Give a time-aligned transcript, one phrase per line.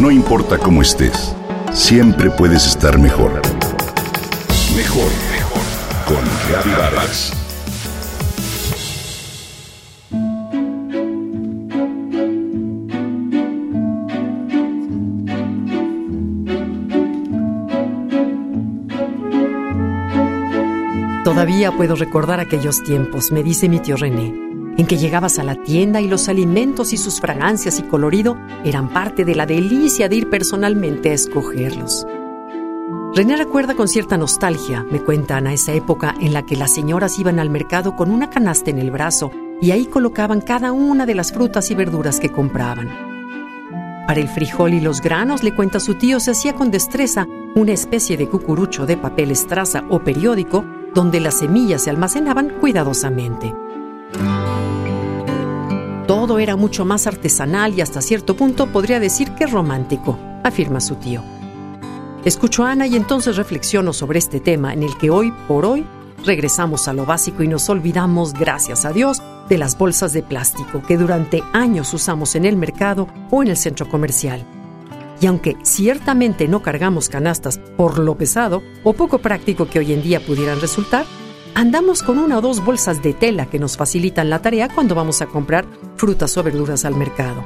[0.00, 1.36] No importa cómo estés,
[1.74, 3.42] siempre puedes estar mejor.
[4.74, 5.62] Mejor, mejor.
[6.06, 7.32] Con Vargas.
[21.24, 24.49] Todavía puedo recordar aquellos tiempos, me dice mi tío René,
[24.80, 28.88] en que llegabas a la tienda y los alimentos y sus fragancias y colorido eran
[28.88, 32.06] parte de la delicia de ir personalmente a escogerlos.
[33.14, 37.18] René recuerda con cierta nostalgia, me cuentan, a esa época en la que las señoras
[37.18, 41.14] iban al mercado con una canasta en el brazo y ahí colocaban cada una de
[41.14, 42.88] las frutas y verduras que compraban.
[44.06, 47.72] Para el frijol y los granos, le cuenta su tío, se hacía con destreza una
[47.72, 53.54] especie de cucurucho de papel estraza o periódico donde las semillas se almacenaban cuidadosamente.
[56.38, 61.22] Era mucho más artesanal y hasta cierto punto podría decir que romántico, afirma su tío.
[62.24, 65.86] Escucho a Ana y entonces reflexiono sobre este tema en el que hoy por hoy
[66.24, 70.82] regresamos a lo básico y nos olvidamos, gracias a Dios, de las bolsas de plástico
[70.82, 74.44] que durante años usamos en el mercado o en el centro comercial.
[75.20, 80.02] Y aunque ciertamente no cargamos canastas por lo pesado o poco práctico que hoy en
[80.02, 81.04] día pudieran resultar,
[81.54, 85.22] andamos con una o dos bolsas de tela que nos facilitan la tarea cuando vamos
[85.22, 87.44] a comprar frutas o verduras al mercado.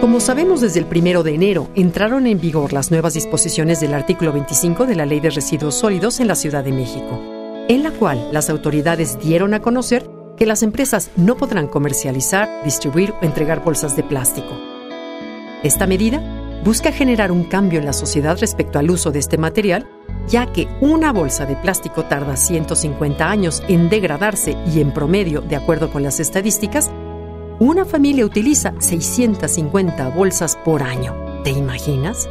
[0.00, 4.32] Como sabemos, desde el primero de enero entraron en vigor las nuevas disposiciones del artículo
[4.32, 7.20] 25 de la Ley de Residuos Sólidos en la Ciudad de México,
[7.68, 13.12] en la cual las autoridades dieron a conocer que las empresas no podrán comercializar, distribuir
[13.20, 14.58] o entregar bolsas de plástico.
[15.62, 16.20] Esta medida
[16.64, 19.88] busca generar un cambio en la sociedad respecto al uso de este material,
[20.28, 25.56] ya que una bolsa de plástico tarda 150 años en degradarse y en promedio, de
[25.56, 26.90] acuerdo con las estadísticas,
[27.60, 31.14] una familia utiliza 650 bolsas por año.
[31.44, 32.28] ¿Te imaginas?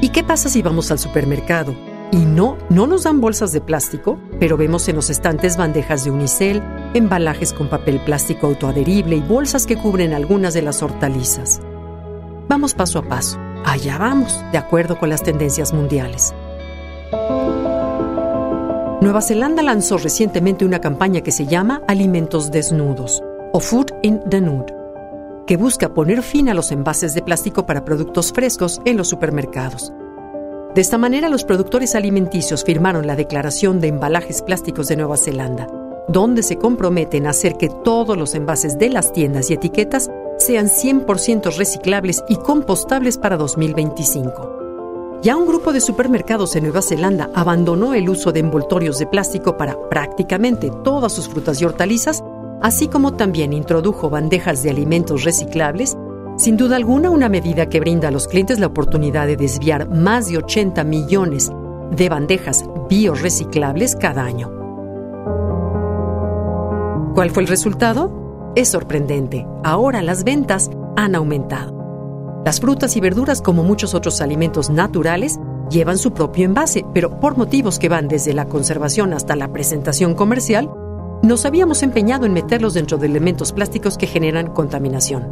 [0.00, 1.74] ¿Y qué pasa si vamos al supermercado
[2.10, 6.10] y no, no nos dan bolsas de plástico, pero vemos en los estantes bandejas de
[6.10, 6.62] unicel,
[6.94, 11.60] embalajes con papel plástico autoadherible y bolsas que cubren algunas de las hortalizas?
[12.48, 13.38] Vamos paso a paso.
[13.64, 16.34] Allá vamos, de acuerdo con las tendencias mundiales.
[19.02, 24.40] Nueva Zelanda lanzó recientemente una campaña que se llama Alimentos Desnudos o Food in the
[24.40, 24.74] Nude,
[25.46, 29.92] que busca poner fin a los envases de plástico para productos frescos en los supermercados.
[30.74, 35.66] De esta manera, los productores alimenticios firmaron la Declaración de Embalajes Plásticos de Nueva Zelanda,
[36.08, 40.68] donde se comprometen a hacer que todos los envases de las tiendas y etiquetas sean
[40.68, 44.51] 100% reciclables y compostables para 2025.
[45.22, 49.56] Ya un grupo de supermercados en Nueva Zelanda abandonó el uso de envoltorios de plástico
[49.56, 52.24] para prácticamente todas sus frutas y hortalizas,
[52.60, 55.96] así como también introdujo bandejas de alimentos reciclables,
[56.36, 60.28] sin duda alguna una medida que brinda a los clientes la oportunidad de desviar más
[60.28, 61.52] de 80 millones
[61.92, 64.50] de bandejas bioreciclables cada año.
[67.14, 68.52] ¿Cuál fue el resultado?
[68.56, 71.81] Es sorprendente, ahora las ventas han aumentado.
[72.44, 75.38] Las frutas y verduras, como muchos otros alimentos naturales,
[75.70, 80.14] llevan su propio envase, pero por motivos que van desde la conservación hasta la presentación
[80.14, 80.68] comercial,
[81.22, 85.28] nos habíamos empeñado en meterlos dentro de elementos plásticos que generan contaminación.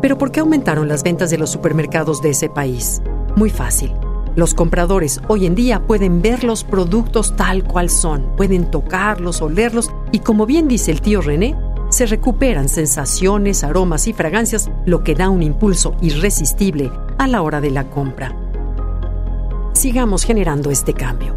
[0.00, 3.02] Pero ¿por qué aumentaron las ventas de los supermercados de ese país?
[3.34, 3.92] Muy fácil.
[4.36, 9.90] Los compradores hoy en día pueden ver los productos tal cual son, pueden tocarlos, olerlos
[10.12, 11.56] y como bien dice el tío René,
[11.96, 17.62] se recuperan sensaciones, aromas y fragancias, lo que da un impulso irresistible a la hora
[17.62, 18.36] de la compra.
[19.72, 21.34] Sigamos generando este cambio.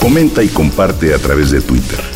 [0.00, 2.15] Comenta y comparte a través de Twitter.